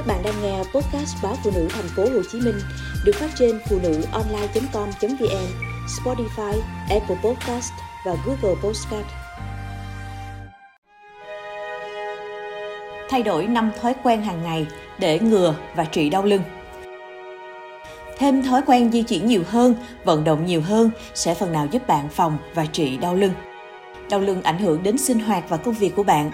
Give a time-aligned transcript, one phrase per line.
[0.00, 2.60] Các bạn đang nghe podcast báo phụ nữ thành phố Hồ Chí Minh
[3.04, 5.46] được phát trên phụ nữ online.com.vn,
[5.86, 7.72] Spotify, Apple Podcast
[8.06, 9.06] và Google Podcast.
[13.10, 14.66] Thay đổi năm thói quen hàng ngày
[14.98, 16.42] để ngừa và trị đau lưng.
[18.18, 19.74] Thêm thói quen di chuyển nhiều hơn,
[20.04, 23.32] vận động nhiều hơn sẽ phần nào giúp bạn phòng và trị đau lưng.
[24.10, 26.30] Đau lưng ảnh hưởng đến sinh hoạt và công việc của bạn.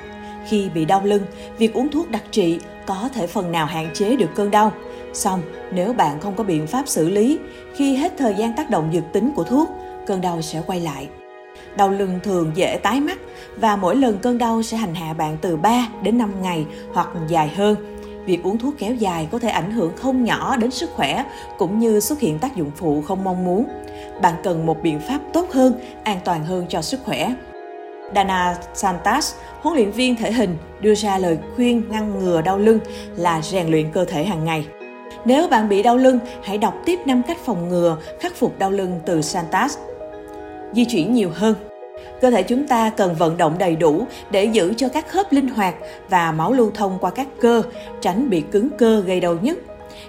[0.48, 1.22] Khi bị đau lưng,
[1.58, 4.72] việc uống thuốc đặc trị có thể phần nào hạn chế được cơn đau.
[5.12, 5.42] Xong,
[5.72, 7.38] nếu bạn không có biện pháp xử lý,
[7.74, 9.68] khi hết thời gian tác động dược tính của thuốc,
[10.06, 11.08] cơn đau sẽ quay lại.
[11.76, 13.18] Đau lưng thường dễ tái mắc
[13.56, 17.08] và mỗi lần cơn đau sẽ hành hạ bạn từ 3 đến 5 ngày hoặc
[17.28, 17.96] dài hơn.
[18.26, 21.24] Việc uống thuốc kéo dài có thể ảnh hưởng không nhỏ đến sức khỏe
[21.58, 23.64] cũng như xuất hiện tác dụng phụ không mong muốn.
[24.22, 27.34] Bạn cần một biện pháp tốt hơn, an toàn hơn cho sức khỏe.
[28.14, 32.78] Dana Santas, huấn luyện viên thể hình, đưa ra lời khuyên ngăn ngừa đau lưng
[33.16, 34.66] là rèn luyện cơ thể hàng ngày.
[35.24, 38.70] Nếu bạn bị đau lưng, hãy đọc tiếp 5 cách phòng ngừa, khắc phục đau
[38.70, 39.78] lưng từ Santas.
[40.72, 41.54] Di chuyển nhiều hơn.
[42.20, 45.48] Cơ thể chúng ta cần vận động đầy đủ để giữ cho các khớp linh
[45.48, 45.74] hoạt
[46.08, 47.62] và máu lưu thông qua các cơ,
[48.00, 49.58] tránh bị cứng cơ gây đau nhức.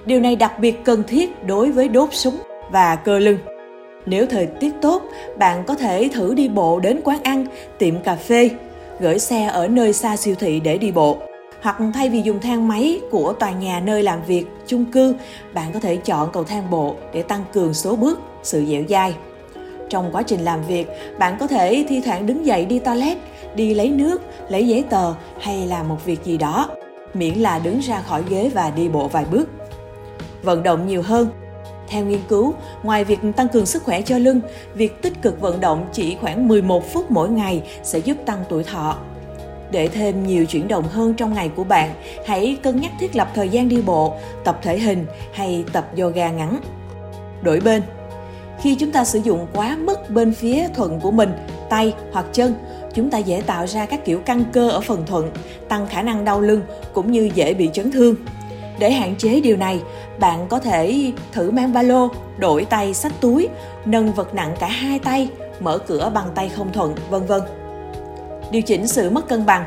[0.06, 2.38] Điều này đặc biệt cần thiết đối với đốt súng
[2.72, 3.38] và cơ lưng.
[4.10, 5.04] Nếu thời tiết tốt,
[5.38, 7.46] bạn có thể thử đi bộ đến quán ăn,
[7.78, 8.50] tiệm cà phê,
[9.00, 11.18] gửi xe ở nơi xa siêu thị để đi bộ.
[11.62, 15.16] Hoặc thay vì dùng thang máy của tòa nhà nơi làm việc, chung cư,
[15.54, 19.16] bạn có thể chọn cầu thang bộ để tăng cường số bước, sự dẻo dai.
[19.90, 20.88] Trong quá trình làm việc,
[21.20, 23.18] bạn có thể thi thoảng đứng dậy đi toilet,
[23.56, 26.70] đi lấy nước, lấy giấy tờ hay làm một việc gì đó,
[27.14, 29.50] miễn là đứng ra khỏi ghế và đi bộ vài bước.
[30.44, 31.28] Vận động nhiều hơn,
[31.90, 34.42] theo nghiên cứu, ngoài việc tăng cường sức khỏe cho lưng,
[34.76, 38.64] việc tích cực vận động chỉ khoảng 11 phút mỗi ngày sẽ giúp tăng tuổi
[38.64, 38.98] thọ.
[39.72, 41.94] Để thêm nhiều chuyển động hơn trong ngày của bạn,
[42.26, 46.32] hãy cân nhắc thiết lập thời gian đi bộ, tập thể hình hay tập yoga
[46.32, 46.60] ngắn.
[47.42, 47.82] Đổi bên
[48.62, 51.32] Khi chúng ta sử dụng quá mức bên phía thuận của mình,
[51.70, 52.54] tay hoặc chân,
[52.94, 55.32] chúng ta dễ tạo ra các kiểu căng cơ ở phần thuận,
[55.70, 56.62] tăng khả năng đau lưng
[56.94, 58.16] cũng như dễ bị chấn thương.
[58.80, 59.82] Để hạn chế điều này,
[60.20, 62.08] bạn có thể thử mang ba lô,
[62.38, 63.48] đổi tay sách túi,
[63.86, 65.30] nâng vật nặng cả hai tay,
[65.60, 67.42] mở cửa bằng tay không thuận, vân vân.
[68.52, 69.66] Điều chỉnh sự mất cân bằng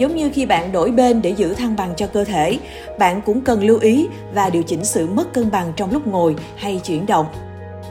[0.00, 2.58] Giống như khi bạn đổi bên để giữ thăng bằng cho cơ thể,
[2.98, 6.36] bạn cũng cần lưu ý và điều chỉnh sự mất cân bằng trong lúc ngồi
[6.56, 7.26] hay chuyển động.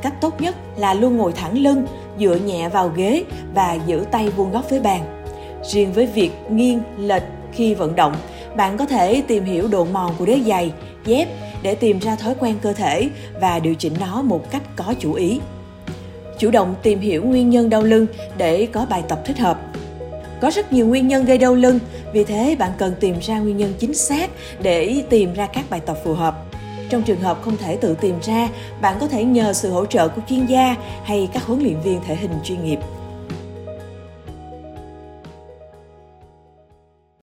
[0.01, 1.85] Cách tốt nhất là luôn ngồi thẳng lưng,
[2.19, 3.23] dựa nhẹ vào ghế
[3.55, 5.23] và giữ tay vuông góc với bàn.
[5.63, 8.13] Riêng với việc nghiêng, lệch khi vận động,
[8.59, 10.71] bạn có thể tìm hiểu độ mòn của đế giày,
[11.05, 11.27] dép
[11.61, 13.09] để tìm ra thói quen cơ thể
[13.41, 15.39] và điều chỉnh nó một cách có chủ ý.
[16.39, 18.05] Chủ động tìm hiểu nguyên nhân đau lưng
[18.37, 19.61] để có bài tập thích hợp.
[20.41, 21.79] Có rất nhiều nguyên nhân gây đau lưng,
[22.13, 24.29] vì thế bạn cần tìm ra nguyên nhân chính xác
[24.61, 26.45] để tìm ra các bài tập phù hợp.
[26.89, 28.49] Trong trường hợp không thể tự tìm ra,
[28.81, 31.99] bạn có thể nhờ sự hỗ trợ của chuyên gia hay các huấn luyện viên
[32.07, 32.79] thể hình chuyên nghiệp.